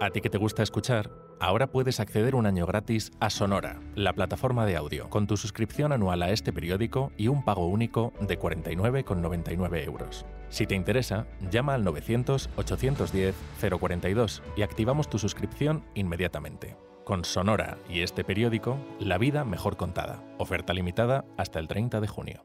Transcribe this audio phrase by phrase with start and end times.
[0.00, 4.12] A ti que te gusta escuchar, ahora puedes acceder un año gratis a Sonora, la
[4.12, 8.38] plataforma de audio, con tu suscripción anual a este periódico y un pago único de
[8.38, 10.24] 49,99 euros.
[10.50, 16.76] Si te interesa, llama al 900-810-042 y activamos tu suscripción inmediatamente.
[17.04, 20.22] Con Sonora y este periódico, la vida mejor contada.
[20.38, 22.44] Oferta limitada hasta el 30 de junio.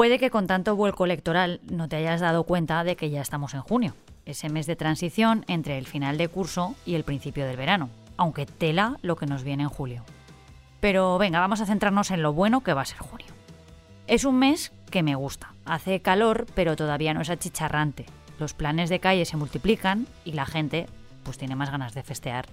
[0.00, 3.52] Puede que con tanto vuelco electoral no te hayas dado cuenta de que ya estamos
[3.52, 3.94] en junio,
[4.24, 8.46] ese mes de transición entre el final de curso y el principio del verano, aunque
[8.46, 10.02] tela lo que nos viene en julio.
[10.80, 13.26] Pero venga, vamos a centrarnos en lo bueno que va a ser junio.
[14.06, 15.52] Es un mes que me gusta.
[15.66, 18.06] Hace calor, pero todavía no es achicharrante.
[18.38, 20.86] Los planes de calle se multiplican y la gente
[21.24, 22.46] pues tiene más ganas de festear.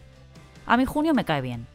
[0.66, 1.66] A mí junio me cae bien.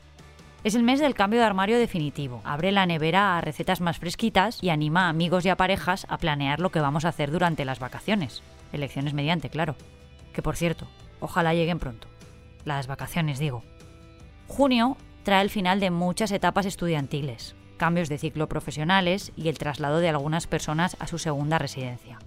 [0.65, 2.41] Es el mes del cambio de armario definitivo.
[2.45, 6.19] Abre la nevera a recetas más fresquitas y anima a amigos y a parejas a
[6.19, 8.45] planear lo que vamos a hacer durante las vacaciones.
[8.73, 9.75] Elecciones mediante, claro.
[10.33, 10.87] Que por cierto,
[11.19, 12.07] ojalá lleguen pronto.
[12.65, 13.65] Las vacaciones, digo.
[14.47, 19.99] Junio trae el final de muchas etapas estudiantiles, cambios de ciclo profesionales y el traslado
[19.99, 22.21] de algunas personas a su segunda residencia.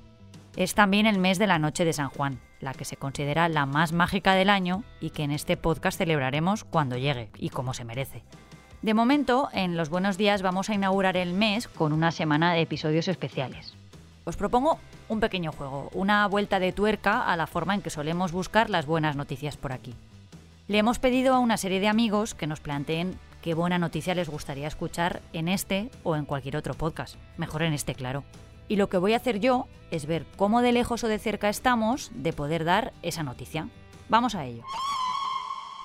[0.56, 3.66] Es también el mes de la Noche de San Juan, la que se considera la
[3.66, 7.84] más mágica del año y que en este podcast celebraremos cuando llegue y como se
[7.84, 8.24] merece.
[8.82, 12.62] De momento, en los buenos días vamos a inaugurar el mes con una semana de
[12.62, 13.74] episodios especiales.
[14.24, 18.32] Os propongo un pequeño juego, una vuelta de tuerca a la forma en que solemos
[18.32, 19.94] buscar las buenas noticias por aquí.
[20.70, 24.30] Le hemos pedido a una serie de amigos que nos planteen qué buena noticia les
[24.30, 27.18] gustaría escuchar en este o en cualquier otro podcast.
[27.38, 28.24] Mejor en este, claro.
[28.68, 31.50] Y lo que voy a hacer yo es ver cómo de lejos o de cerca
[31.50, 33.70] estamos de poder dar esa noticia.
[34.10, 34.64] Vamos a ello.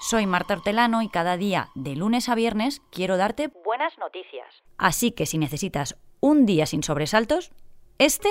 [0.00, 4.62] Soy Marta Hortelano y cada día, de lunes a viernes, quiero darte buenas noticias.
[4.78, 7.52] Así que si necesitas un día sin sobresaltos,
[7.98, 8.30] este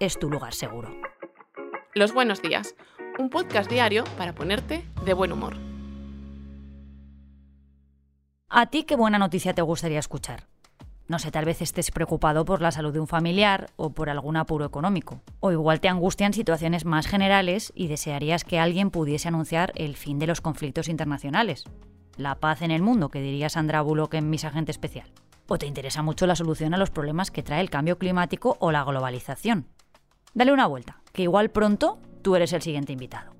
[0.00, 0.90] es tu lugar seguro.
[1.94, 2.74] Los buenos días,
[3.18, 5.56] un podcast diario para ponerte de buen humor.
[8.48, 10.48] ¿A ti qué buena noticia te gustaría escuchar?
[11.06, 14.36] No sé, tal vez estés preocupado por la salud de un familiar o por algún
[14.36, 15.20] apuro económico.
[15.40, 20.18] O igual te angustian situaciones más generales y desearías que alguien pudiese anunciar el fin
[20.18, 21.64] de los conflictos internacionales.
[22.16, 25.10] La paz en el mundo, que diría Sandra Bullock en Mis Agente Especial.
[25.46, 28.72] O te interesa mucho la solución a los problemas que trae el cambio climático o
[28.72, 29.66] la globalización.
[30.32, 33.34] Dale una vuelta, que igual pronto tú eres el siguiente invitado.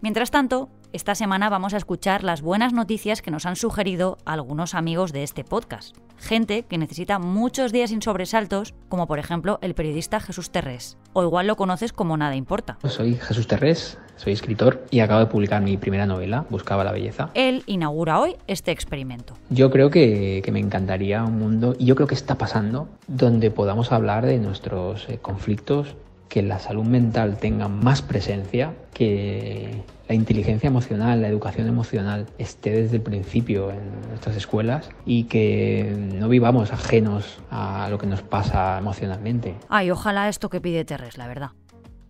[0.00, 4.74] Mientras tanto, esta semana vamos a escuchar las buenas noticias que nos han sugerido algunos
[4.74, 5.96] amigos de este podcast.
[6.16, 10.96] Gente que necesita muchos días sin sobresaltos, como por ejemplo el periodista Jesús Terrés.
[11.12, 12.78] O igual lo conoces como Nada Importa.
[12.84, 17.28] Soy Jesús Terrés, soy escritor y acabo de publicar mi primera novela, Buscaba la Belleza.
[17.34, 19.34] Él inaugura hoy este experimento.
[19.50, 23.50] Yo creo que, que me encantaría un mundo, y yo creo que está pasando, donde
[23.50, 25.96] podamos hablar de nuestros eh, conflictos,
[26.28, 32.70] que la salud mental tenga más presencia, que la inteligencia emocional, la educación emocional esté
[32.70, 38.22] desde el principio en nuestras escuelas y que no vivamos ajenos a lo que nos
[38.22, 39.56] pasa emocionalmente.
[39.68, 41.50] Ay, ojalá esto que pide Terres, la verdad.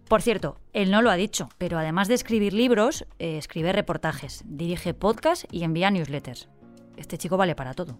[0.08, 4.42] Por cierto, él no lo ha dicho, pero además de escribir libros, eh, escribe reportajes,
[4.46, 6.48] dirige podcasts y envía newsletters.
[6.96, 7.98] Este chico vale para todo.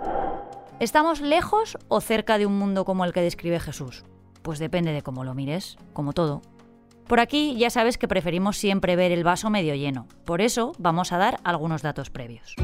[0.81, 4.05] ¿Estamos lejos o cerca de un mundo como el que describe Jesús?
[4.49, 6.41] Pues depende de cómo lo mires, como todo.
[7.07, 11.13] Por aquí ya sabes que preferimos siempre ver el vaso medio lleno, por eso vamos
[11.13, 12.55] a dar algunos datos previos.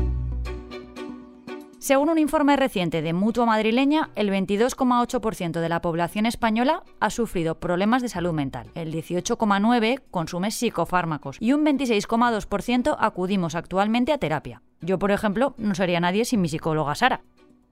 [1.78, 7.60] Según un informe reciente de Mutua Madrileña, el 22,8% de la población española ha sufrido
[7.60, 14.62] problemas de salud mental, el 18,9% consume psicofármacos y un 26,2% acudimos actualmente a terapia.
[14.80, 17.20] Yo, por ejemplo, no sería nadie sin mi psicóloga Sara.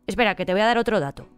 [0.07, 1.29] Espera, que te voy a dar otro dato.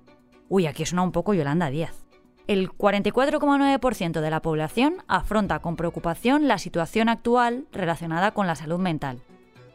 [0.48, 2.03] Uy, aquí suena un poco Yolanda Díaz.
[2.47, 8.78] El 44,9% de la población afronta con preocupación la situación actual relacionada con la salud
[8.78, 9.22] mental.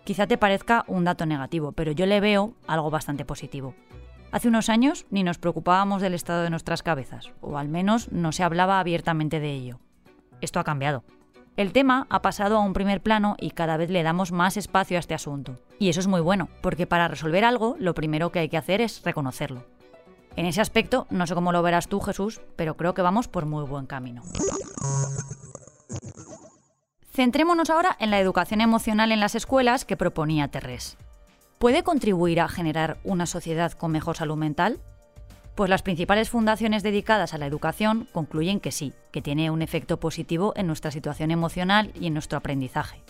[0.04, 3.74] Quizá te parezca un dato negativo, pero yo le veo algo bastante positivo.
[4.32, 8.32] Hace unos años ni nos preocupábamos del estado de nuestras cabezas, o al menos no
[8.32, 9.80] se hablaba abiertamente de ello.
[10.40, 11.04] Esto ha cambiado.
[11.58, 14.98] El tema ha pasado a un primer plano y cada vez le damos más espacio
[14.98, 15.56] a este asunto.
[15.80, 18.80] Y eso es muy bueno, porque para resolver algo lo primero que hay que hacer
[18.80, 19.66] es reconocerlo.
[20.36, 23.46] En ese aspecto, no sé cómo lo verás tú, Jesús, pero creo que vamos por
[23.46, 24.22] muy buen camino.
[27.12, 30.98] Centrémonos ahora en la educación emocional en las escuelas que proponía Terrés.
[31.58, 34.80] ¿Puede contribuir a generar una sociedad con mejor salud mental?
[35.56, 40.00] Pues las principales fundaciones dedicadas a la educación concluyen que sí, que tiene un efecto
[40.00, 43.04] positivo en nuestra situación emocional y en nuestro aprendizaje.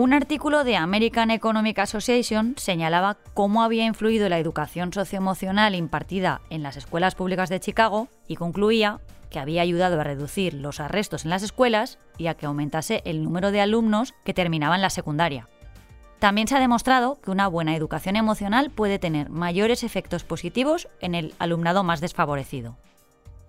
[0.00, 6.62] Un artículo de American Economic Association señalaba cómo había influido la educación socioemocional impartida en
[6.62, 11.30] las escuelas públicas de Chicago y concluía que había ayudado a reducir los arrestos en
[11.30, 15.50] las escuelas y a que aumentase el número de alumnos que terminaban la secundaria.
[16.18, 21.14] También se ha demostrado que una buena educación emocional puede tener mayores efectos positivos en
[21.14, 22.78] el alumnado más desfavorecido.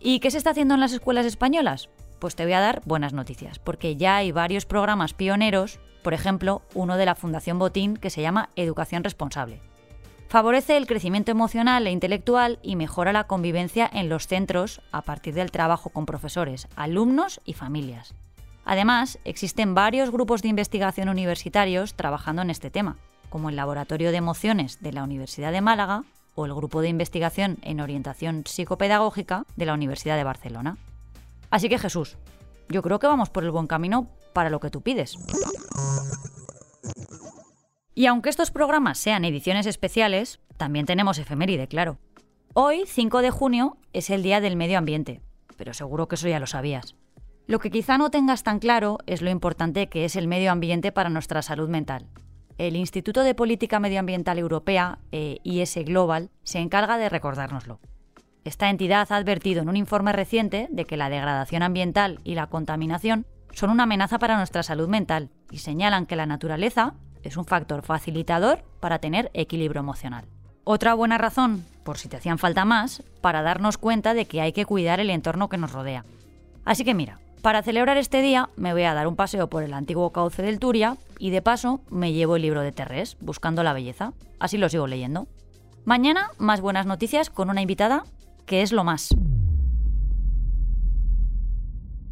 [0.01, 1.87] ¿Y qué se está haciendo en las escuelas españolas?
[2.19, 6.61] Pues te voy a dar buenas noticias, porque ya hay varios programas pioneros, por ejemplo,
[6.73, 9.61] uno de la Fundación Botín que se llama Educación Responsable.
[10.27, 15.33] Favorece el crecimiento emocional e intelectual y mejora la convivencia en los centros a partir
[15.33, 18.13] del trabajo con profesores, alumnos y familias.
[18.63, 22.97] Además, existen varios grupos de investigación universitarios trabajando en este tema,
[23.29, 26.03] como el Laboratorio de Emociones de la Universidad de Málaga
[26.35, 30.77] o el Grupo de Investigación en Orientación Psicopedagógica de la Universidad de Barcelona.
[31.49, 32.17] Así que Jesús,
[32.69, 35.17] yo creo que vamos por el buen camino para lo que tú pides.
[38.01, 41.99] Y aunque estos programas sean ediciones especiales, también tenemos efeméride, claro.
[42.55, 45.21] Hoy, 5 de junio, es el Día del Medio Ambiente,
[45.55, 46.95] pero seguro que eso ya lo sabías.
[47.45, 50.91] Lo que quizá no tengas tan claro es lo importante que es el medio ambiente
[50.91, 52.07] para nuestra salud mental
[52.57, 57.79] el Instituto de Política Medioambiental Europea, eh, IS Global, se encarga de recordárnoslo.
[58.45, 62.47] Esta entidad ha advertido en un informe reciente de que la degradación ambiental y la
[62.47, 67.45] contaminación son una amenaza para nuestra salud mental y señalan que la naturaleza es un
[67.45, 70.25] factor facilitador para tener equilibrio emocional.
[70.63, 74.53] Otra buena razón, por si te hacían falta más, para darnos cuenta de que hay
[74.53, 76.05] que cuidar el entorno que nos rodea.
[76.65, 79.73] Así que mira, para celebrar este día me voy a dar un paseo por el
[79.73, 83.73] antiguo cauce del Turia y de paso me llevo el libro de Terrés, Buscando la
[83.73, 84.13] Belleza.
[84.39, 85.27] Así lo sigo leyendo.
[85.83, 88.03] Mañana más buenas noticias con una invitada
[88.45, 89.15] que es lo más.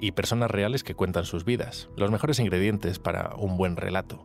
[0.00, 4.24] y personas reales que cuentan sus vidas, los mejores ingredientes para un buen relato.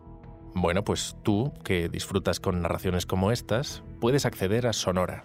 [0.53, 5.23] Bueno, pues tú, que disfrutas con narraciones como estas, puedes acceder a Sonora,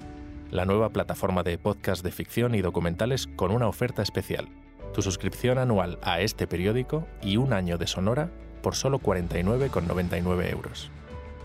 [0.51, 4.49] la nueva plataforma de podcast de ficción y documentales con una oferta especial.
[4.93, 10.91] Tu suscripción anual a este periódico y un año de Sonora por solo 49,99 euros.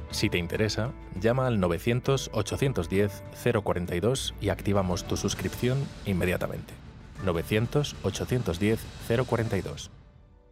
[0.10, 6.85] Si te interesa, llama al 900-810-042 y activamos tu suscripción inmediatamente.
[7.24, 9.90] 900-810-042.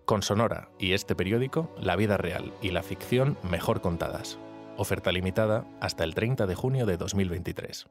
[0.06, 4.38] Con Sonora y este periódico, la vida real y la ficción mejor contadas.
[4.78, 7.88] Oferta limitada hasta el 30 de junio de 2023.